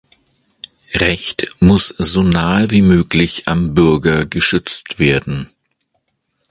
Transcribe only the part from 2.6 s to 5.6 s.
wie möglich am Bürger geschützt werden.